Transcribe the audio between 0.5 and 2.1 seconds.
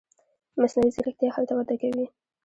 مصنوعي ځیرکتیا هلته وده کوي.